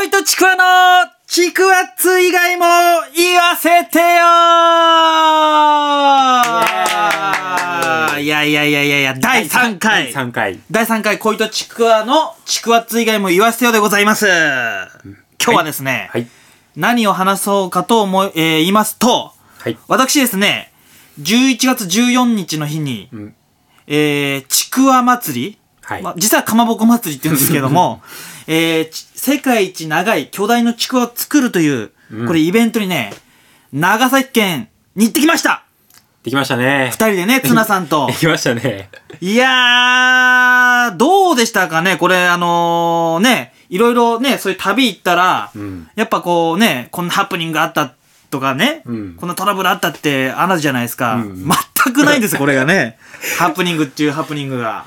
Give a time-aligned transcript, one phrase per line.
[0.00, 2.64] 恋とちくわのちくわつ以外も
[3.14, 4.04] 言わせてよ
[8.18, 10.10] いやいやいやいやいや、第3回。
[10.10, 10.58] 3回。
[10.70, 14.26] 第3回恋とちくわのちくわつ以外も言わせてよでございます。
[14.26, 16.26] 今日はですね、はい。
[16.76, 19.76] 何を話そうかと思い、えー言いますと、はい。
[19.86, 20.72] 私ですね、
[21.20, 23.34] 11月14日の日に、うん。
[23.86, 25.58] えー、ちくわ祭り、
[25.90, 28.00] はいまあ、実はかまぼこ祭りって言うんですけども、
[28.46, 33.12] えーち世界一長い巨大のちくわを作るという、うんこれイベントにね、
[33.72, 35.64] 長崎県に行ってきました
[36.22, 36.90] できましたね。
[36.92, 38.12] 二人でね、ツナさんとで。
[38.18, 38.90] きましたね。
[39.20, 41.96] いやー、どうでしたかね？
[41.96, 45.88] これ、あのーね、いろいろね、そういう旅行ったら、うん。
[45.96, 47.94] やっぱこうね、こんなハプニングあった
[48.30, 51.14] とかね、うんこんなトラブルあったってあるじゃないですか。
[51.14, 51.48] うん
[51.84, 52.98] 全くないんです、これがね。
[53.38, 54.84] ハプニングっていうハプニングが。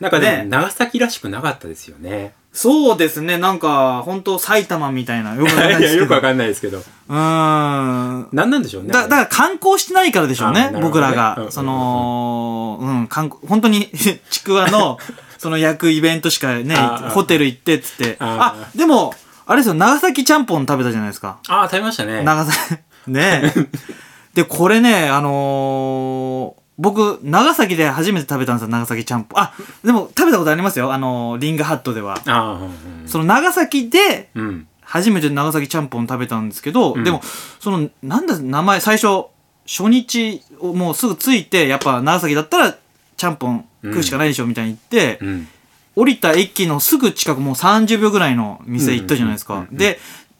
[0.00, 2.32] なんかねね、長崎らしくなかったですよね。
[2.52, 5.34] そうですね、なんか、本当埼玉みたいな。
[5.34, 6.02] よくわかんないですけど。
[6.02, 6.78] よくわかんないですけど。
[6.78, 8.28] うーん。
[8.32, 8.90] なんなんでしょうね。
[8.90, 11.36] だだから観光してないからでしょうねね僕らが。
[11.38, 13.90] うんその、うん、観光、本当に、
[14.30, 14.98] ちくわの、
[15.38, 16.74] その焼くイベントしかね
[17.10, 18.16] ホテル行ってっつって。
[18.18, 19.14] ああ、でも、
[19.46, 21.38] あれですよ、長崎ちゃんぽん食べたじゃないですか。
[21.48, 22.22] ああ、食べましたね。
[22.22, 23.52] 長崎、ね
[24.34, 29.40] で、これね、あのー僕、長崎で初めて食べたんですよ、長崎ちゃんぽん。
[29.40, 29.52] あ、
[29.84, 32.20] でも食べたことありますよ、あのーリンガーハットでは。
[32.26, 32.60] あ
[33.06, 34.68] その長崎で、うん。
[34.80, 37.20] 初めて長崎ちゃんぽん食べたんですけど、うんでも、
[37.60, 39.26] その、なんだ、名前、最初、
[39.66, 42.76] 初日をもうすぐ着いて、やっぱ長崎だったら、
[43.16, 45.48] ちゃんぽん食うしかないでしょ、みたいに言って、うん。
[45.96, 49.72] 降りた駅のすぐ近く、もう30秒ぐらいの店行ったじゃないですかうんうんうん。
[49.72, 49.98] うんで、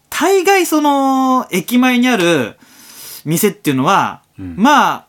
[0.08, 2.56] 大概その、駅前にある
[3.24, 5.07] 店っていうのは、うんまあ、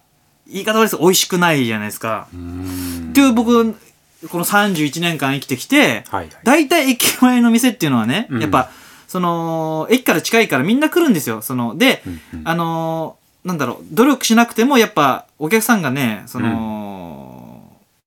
[0.52, 2.28] 言い方悪いです美味しくないじゃないですか。
[2.32, 6.04] っていう僕、この31年間生きてきて。
[6.44, 8.70] 大体駅前の店っていうのはね、うんやっぱ、
[9.08, 11.42] その、駅から近いからみんな来るんですよ。
[11.42, 12.04] その、で、
[12.44, 17.64] あのーなんだろう、努力しなくてもやっぱお客さんがね、その、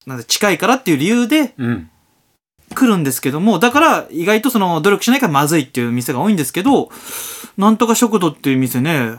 [0.07, 1.89] なんだ近いからっていう理由でうん。
[2.75, 6.91] 来るんですけども、だから意外とその努力しないからまずいっていう店が多いんですけど、
[7.59, 9.17] なんとか食堂っていう店ね、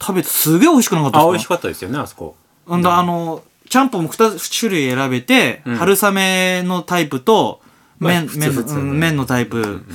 [0.00, 1.30] 食べてすげえ美味しくなかったですか？
[1.34, 2.36] 味しかったですよね、あそこ。
[2.70, 5.76] うんだ、あの、ちゃんぽんも2種類選べて、うん。
[5.76, 7.60] 春雨のタイプと、
[7.98, 9.86] 麺、まあ普通麺、普通うん麺のタイプ、うん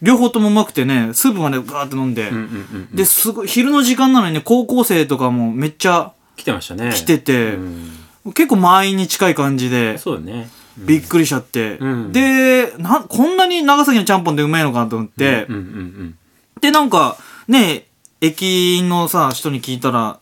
[0.00, 2.96] 両方ともうまくてね、スープまでガーって飲んで、うんうんうんうん。
[2.96, 6.92] で、すごい、昼の時間なのにね、高校生とかもめっちゃ来てましたね。
[6.92, 8.32] 来てて、うん。
[8.34, 10.48] 結構満員に近い感じで、そうだね。
[10.78, 10.86] うん。
[10.86, 12.12] びっくりしちゃって、うん。
[12.12, 16.18] で、なん、こんなに長崎のちゃんぽんでうまいのかと思って、うんうんうん。
[16.60, 17.16] で、なんか、
[17.48, 17.86] ね、
[18.20, 20.20] 駅のさ、人に聞いたら、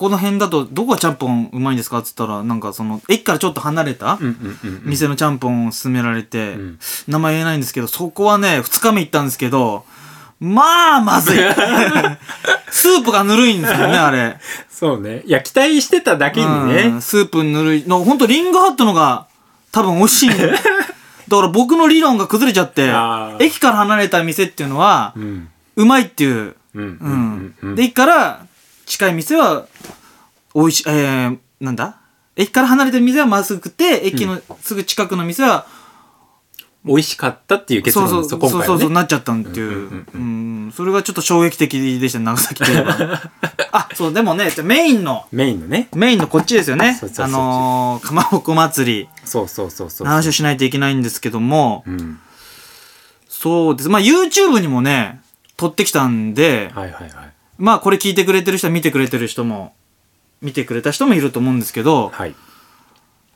[0.00, 1.98] ここの辺だとどこがちゃんぽんうまいんですか？
[1.98, 4.18] っつったら、なんかその、駅からちょっと離れた。
[4.86, 9.84] 店のちゃんぽんを勧められて、うん名前言えないんですけど、そこはね、二日目行ったんですけど、
[10.40, 11.38] まあ、まずい。
[12.72, 14.38] スープがぬるいんですよね、あれ。
[14.70, 15.20] そうね。
[15.26, 17.02] いや、期待してただけにうねん。
[17.02, 19.26] スープぬるいの、ほんとリングハットのが
[19.70, 22.90] 多分美味しいんだ だから僕の理論が崩れちゃって
[23.44, 25.12] 駅から離れた店っていうのは
[25.76, 26.54] う、まいっていう。
[26.74, 27.54] うん。
[27.76, 28.46] で、駅から
[28.90, 29.68] 近い店は、
[30.52, 32.00] 美味しい、えー、なんだ？
[32.34, 35.66] 駅から離れてる店はまずくて、駅のすぐ近くの店は、
[36.84, 39.66] 美味しかったっていう結論でそうそうそうなっちゃったんっていう。
[39.66, 43.20] ううんうんんそれがちょっと衝撃的でした、長崎といえば。
[43.70, 45.88] あ、そう、でもね、メインの、メインのね。
[45.94, 49.08] メインのこっちですよねあのー、かまぼこ祭り。
[49.24, 50.06] そうそうそうそう。
[50.06, 52.18] の話をしないといけないんですけども、うん。
[53.28, 53.88] そうです。
[53.88, 55.20] まあ YouTube にもね、
[55.56, 57.29] 撮ってきたんで、はいはいはい。
[57.60, 59.74] まあこれ聞いてくれてる人は見てくれてる人も、
[60.40, 62.34] 見てくれた人もいると思うんですけど、はい。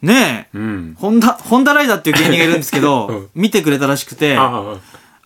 [0.00, 0.96] ねえ、うん。
[0.98, 4.76] ホンダ、ホンダライダーっていう芸人がいるんですけど、 うん見てくれたらしくて、あ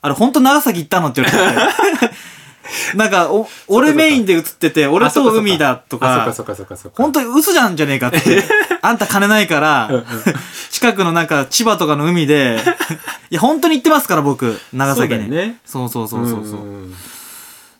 [0.01, 2.11] あれ本当長崎行ったのって言われて。
[2.95, 4.91] なんか、お、俺メインで映ってて、あ。
[4.91, 6.35] 俺と海だとあ、か。
[6.95, 8.19] 本当に嘘じゃんじゃねえかって。
[8.83, 10.05] あんた金ないから
[10.71, 12.61] 近くのなんか千葉とかの海で、
[13.31, 15.21] いや本当に行ってますから僕、長崎に。
[15.21, 16.59] そうねそうそうそうそうそう。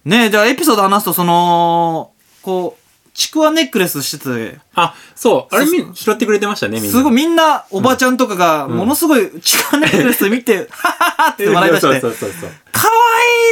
[0.05, 2.13] んねえ、じゃあエピソード話すと、その、
[2.43, 5.55] こう、ちくわネックレスしてて、あ、そう。
[5.55, 6.99] あれみ、拾ってくれてましたね、みんな。
[6.99, 12.95] すごいみんなおばちゃんとかが、ものすごいちくわネックレス見て、はははって笑い出してそう、そうそうかわ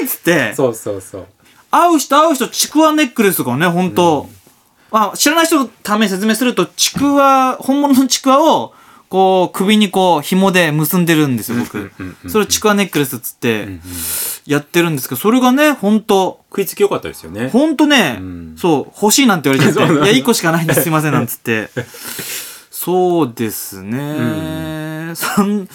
[0.00, 0.74] いいっつって、そう。
[0.74, 1.26] そうそうそう。
[1.70, 4.28] 会う人会う人ちくわネックレスがね、本当
[4.92, 8.72] まあ、知らない人のために説明すると、ちくわ、本物のちくわを、
[9.08, 11.78] こう、首にこう、紐で結んでるんですよ、僕。
[11.78, 13.80] うんうんうんうんそれをちくわネックレスっつってうんうん、
[14.46, 17.48] やってるんですけど、それがね、本当食いつき良かったですよね。
[17.48, 18.54] ほんとね、うん。
[18.58, 21.70] そう、欲しいなんて言われちゃって、いや、一個しかないんです、すいません、なんつって。
[22.70, 25.68] そうですね、そん、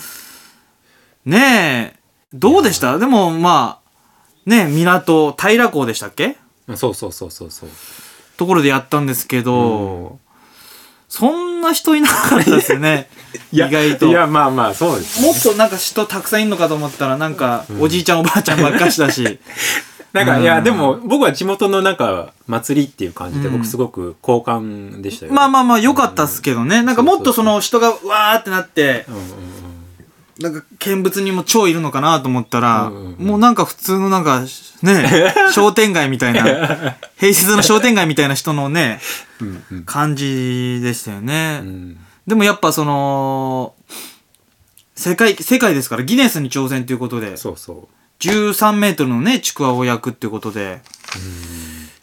[1.25, 1.99] ねえ、
[2.33, 2.97] どうでした？
[2.99, 6.37] でも、まあ、ね、港、平港でしたっけ？
[6.67, 7.69] うんそうそうそうそうそう。
[8.37, 10.19] ところでやったんですけど、
[11.11, 13.09] そんな人いなかったですよね。
[13.51, 14.05] 意外と。
[14.05, 15.21] いや、まあまあ、そうです。
[15.21, 19.39] もっとなんか人たくさんいるのかと思ったら、なんか、おじいちゃんおばあちゃんばっかしだし。
[20.13, 25.33] なんか、うんいや、でも、僕は地元のなんか、祭りっていう感じで、うん僕すごく好感でしたよ。
[25.33, 26.81] まあまあまあ、良かったっすけどね。
[26.81, 29.27] なんかもっとその人がわーってなって、うんうんうん。
[30.41, 34.43] なんか見物にも超いるのかなと思ったら、もうなんか普通のなんか、
[34.81, 38.99] ね、商店街みたいな、平日の商店街みたいな人のね、
[39.85, 41.61] 感じでしたよね。
[42.27, 43.75] でもやっぱその、
[44.95, 47.87] 世界、世界ですからギネスに挑戦ということで、そうそう
[48.21, 50.81] 13メートルのね、ちくわを焼くっていうことで、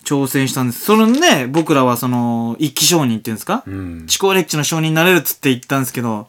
[0.04, 0.84] 挑戦したんです。
[0.84, 3.70] そのね、僕らはその、一気商人っていうんですかう。
[3.70, 4.06] ん。
[4.06, 6.28] ちくわ歴地の商人になれるっつって言ったんですけど、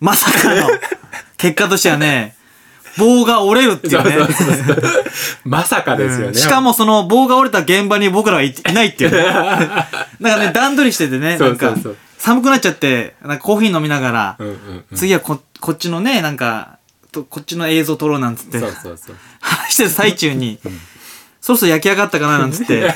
[0.00, 0.68] まさかの、
[1.36, 2.36] 結果としてはね、
[2.96, 4.12] 棒が折れるっていうね。
[4.12, 4.92] そうそうそうそう。
[5.44, 6.26] まさかですよね。
[6.28, 9.22] うんしかもその棒が折れた現場に僕らはいいないっていうね。
[10.20, 11.96] なんかね、段取りしててね、そなかうんそうそう。
[12.18, 14.54] 寒くなっちゃって、なんかコーヒー飲みながら、うんうん
[14.90, 14.96] うん。
[14.96, 16.78] 次はここっちのね、なんか、
[17.12, 19.16] とこっちの映像撮ろうなんつって、そうそうそう。
[19.40, 20.58] 話してる最中に、
[21.40, 22.92] そろそろ焼き上がったかななんつって、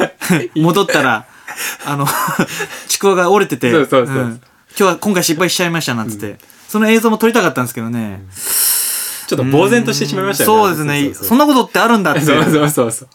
[0.56, 1.26] 戻ったら、
[1.84, 2.06] あの、
[2.88, 4.40] ちくわが折れてて、そうそうそうん
[4.74, 6.38] 今日は今回失敗しちゃいましたなんつって、
[6.72, 8.22] その映像も撮りたかったんですけどね。
[9.26, 10.56] ちょっと呆然としてしまいましたよね。
[10.62, 11.12] そうですね。
[11.12, 11.44] そんな。
[11.44, 12.20] なことってあるんだって。
[12.24, 13.08] そうそうそうそう。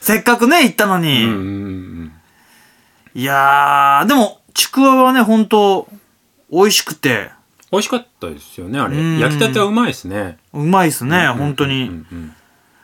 [0.00, 1.24] せっかくね、行ったのに。
[1.24, 1.38] うんうんう
[2.04, 2.12] ん。
[3.12, 5.88] いやー、でも、ちくわはね、本当
[6.52, 7.32] 美味しくて、
[7.72, 9.18] 美味しかったですよね、あれうん。
[9.18, 10.38] 焼きたてはうまいですね。
[10.52, 11.86] うまいっすね、本当うに。
[11.86, 12.32] んうん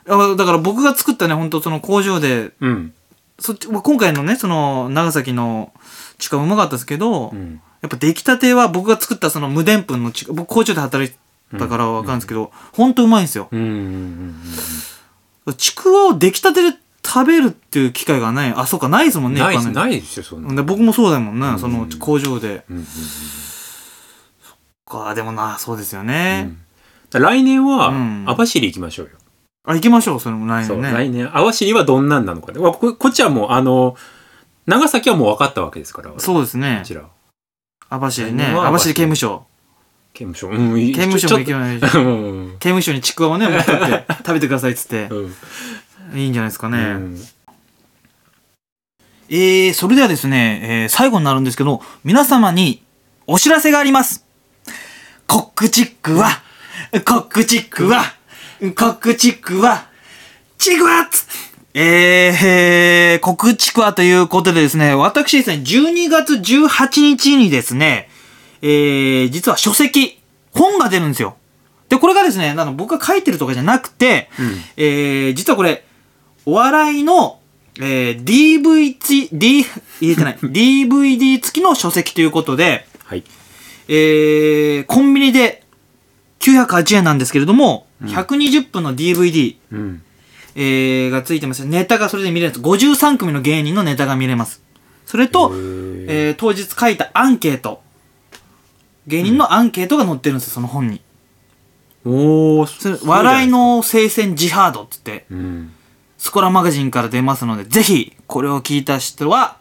[0.09, 2.69] あだから僕が作ったね、本当その工場で、うん。
[2.69, 2.93] うん。
[3.39, 5.71] そっち、まあ今回のね、その、長崎の
[6.17, 13.47] ちくわうまかったですけど、うんやっぱ出来たては僕が作ったその無でんぷんのち僕工場で働いたからわかるんですけど、本当うまいんですよ。
[13.51, 18.53] うんうんうんちくわを出来たてで食べるっていう機会がない。
[18.55, 19.35] あ、そうか、ないですもうんん。
[19.35, 19.65] ね、ない。
[19.65, 20.53] ないですよ、そんな。
[20.53, 22.65] で僕もそうだもんな、うんその工場で。
[22.69, 22.87] うんうん
[24.85, 26.41] か、でもな、そうですようね。
[26.41, 26.57] ん
[27.11, 29.11] 来年はうん、網走行きましょうよ。
[29.65, 30.97] あ、行きましょう、それも来そう、年ね。
[30.97, 32.59] 来年、網走はどんなんなのかで。
[32.59, 33.95] わここっちはもう、あの、
[34.65, 36.11] 長崎はもう分かったわけですから。
[36.11, 36.81] こそうですね。
[36.85, 37.03] ちら。
[37.89, 38.53] 網走ね。
[38.53, 38.93] 網走？
[38.93, 39.45] 刑務所。
[40.13, 40.49] 刑務所。
[40.49, 41.81] うん、いい刑務所も行けないし。
[41.81, 41.89] 刑
[42.69, 45.07] 務所にちくわをね、持ってって食べてくださいっつって。
[45.09, 45.35] うん
[46.15, 46.77] いいんじゃないですかね。
[46.77, 47.21] うん
[49.29, 52.83] えー、それではですね、えー最後になるんですけど、皆様に
[53.27, 54.25] お知らせがあります。
[55.27, 56.29] コックチックは、
[57.05, 58.01] コックチックは、
[58.59, 59.85] コックチックは、
[60.57, 61.25] チクワッツ
[61.73, 68.09] えー、えー、コックチクワということでですね、私ですね、12月18日にですね、
[68.61, 70.19] えー、実は書籍、
[70.51, 71.37] 本が出るんですよ。
[71.87, 74.45] で、これがですね、あの僕が書いてるとかじゃなくて、うん
[74.77, 75.85] えー、実はこれ、
[76.45, 77.39] お笑いの、
[77.79, 79.63] えー、DVD、D、
[80.01, 83.23] 言えてない、 DVD 付きの書籍ということで、はい。
[83.87, 85.63] えー、コンビニで
[86.39, 90.03] 908円なんですけれども、120分の DVD、うん。
[90.55, 91.65] えー、がついてます。
[91.65, 92.65] ネタがそれで見れるんです。
[92.65, 94.61] 53組の芸人のネタが見れます。
[95.05, 97.81] それと、えー、当日書いたアンケート。
[99.07, 101.01] 芸人のアンケートが載ってるんですよ、その本に。
[102.05, 105.71] おー、笑いの聖戦ジハードって言って、うん。
[106.17, 109.57] スコラマガジンから出ますので、ぜひ、これを聞いた人は、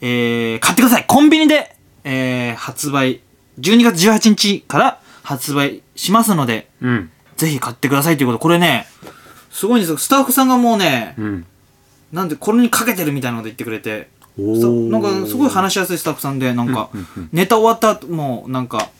[0.00, 1.74] えー、買ってくださいコンビニで、
[2.04, 3.20] えー、発売、
[3.58, 7.10] 12月18日から発売しますので、うん。
[7.36, 8.38] ぜひ買ってくださいということ。
[8.38, 8.86] これね、
[9.54, 9.96] すごいんですよ。
[9.98, 11.46] スタッフさんがもうね、うん。
[12.12, 16.90] なんで、これにかけてるみたいなこと言ってくれて、なんか、すごい話しやすいスタッフさんで、なんか、
[17.32, 18.90] ネタ終わった後も、なんか、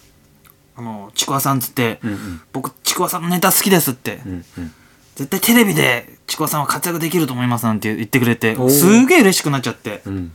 [0.77, 2.41] あの、ちくわさんつって、うんうん。
[2.53, 4.73] 僕、ちくわさんのネタ好きですって、うんうん。
[5.17, 10.33] 絶対テレビでちくわさんは活躍できると思いますなんて言ってくれてすげえ嬉しくなっちゃってうん。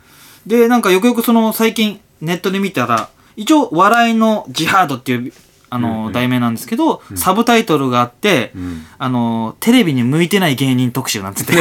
[0.47, 5.33] でなんかよくよくその最近ネットで見たら一応「笑いのジハード」っていう
[5.69, 6.13] あの、うんうん。
[6.13, 8.85] 題名なんですけど、サブタイトルがあって、うん。
[8.97, 11.53] あのテレビに向いてない芸人特集なんつって。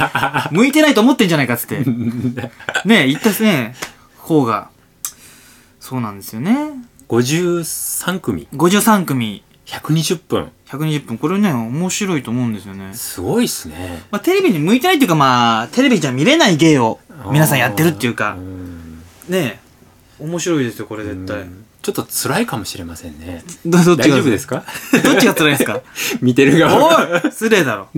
[0.52, 1.78] 向いてないと思ってんじゃないかっつって。
[2.84, 3.74] ね言ったね。
[4.18, 4.68] 方が。
[5.80, 6.56] そうなんですよね。
[7.08, 9.42] 53組、53組。
[9.66, 10.50] 120分。
[10.68, 11.18] 120分。
[11.18, 12.94] これね面白いと思うんですよね。
[12.94, 14.02] すごいっすね。
[14.10, 18.32] まあ、テレビに向いてないっていうかまあテレビじゃ見れない芸を皆さんやってるっていうか。
[18.32, 19.02] ん。
[19.28, 19.58] ねえ。
[20.20, 23.44] 面白いですよこれ絶対、うんちょっと辛いかもしれませんね。
[23.66, 24.64] どどっちが大丈夫ですか？
[25.04, 25.80] どっちが辛いですか？
[26.22, 27.12] 見てる側。
[27.14, 27.88] おい失礼だろ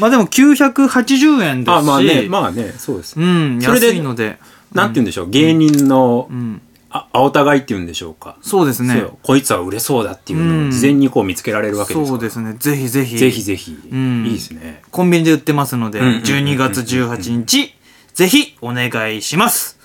[0.00, 3.14] まあでも980円ですしあ、まあね、まあね、そうです。
[3.18, 4.38] うんそれで安いので
[4.72, 8.36] なんて言うんでしょう、芸人のうんあお互いっていうんでしょうか？
[8.42, 8.94] そうですね。
[8.94, 12.54] そうこいつは売れそうだっていうのうんを事前にこう見つけられるわけですからそうですね。
[12.58, 13.16] ぜひぜひ。
[13.18, 13.72] ぜひぜひ。
[13.92, 14.82] んいいですね。
[14.90, 17.74] コンビニで売ってますので、んうんうんうん12月18日、
[18.14, 19.78] ぜひお願いします。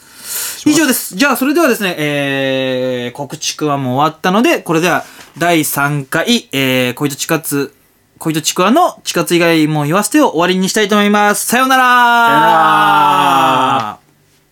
[0.65, 1.15] 以上です。
[1.15, 5.05] じゃあ、それではですね、えー、告知くわも終わったので、これでは
[5.37, 7.73] 第3回、えー、恋と地下つ、
[8.17, 11.45] 恋とちくわの地下つ以外も言わせてを終わりにしたいと思います。
[11.45, 11.83] さようなら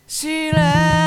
[0.07, 1.06] さようなら